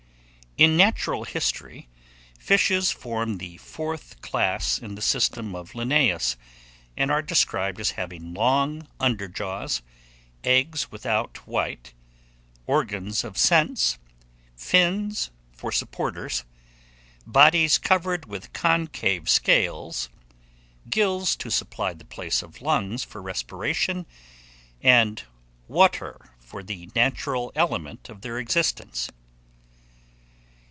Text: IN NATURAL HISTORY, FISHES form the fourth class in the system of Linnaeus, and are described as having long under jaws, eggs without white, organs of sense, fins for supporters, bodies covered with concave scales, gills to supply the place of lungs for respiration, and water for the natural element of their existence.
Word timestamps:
IN 0.57 0.75
NATURAL 0.75 1.23
HISTORY, 1.23 1.87
FISHES 2.37 2.91
form 2.91 3.37
the 3.37 3.55
fourth 3.57 4.19
class 4.21 4.77
in 4.79 4.95
the 4.95 5.01
system 5.01 5.55
of 5.55 5.73
Linnaeus, 5.75 6.35
and 6.97 7.09
are 7.09 7.21
described 7.21 7.79
as 7.79 7.91
having 7.91 8.33
long 8.33 8.85
under 8.99 9.29
jaws, 9.29 9.81
eggs 10.43 10.91
without 10.91 11.37
white, 11.47 11.93
organs 12.67 13.23
of 13.23 13.37
sense, 13.37 13.97
fins 14.57 15.31
for 15.53 15.71
supporters, 15.71 16.43
bodies 17.25 17.77
covered 17.77 18.25
with 18.25 18.51
concave 18.51 19.29
scales, 19.29 20.09
gills 20.89 21.37
to 21.37 21.49
supply 21.49 21.93
the 21.93 22.03
place 22.03 22.43
of 22.43 22.61
lungs 22.61 23.05
for 23.05 23.21
respiration, 23.21 24.05
and 24.83 25.23
water 25.69 26.29
for 26.41 26.61
the 26.61 26.89
natural 26.93 27.53
element 27.55 28.09
of 28.09 28.19
their 28.19 28.37
existence. 28.37 29.09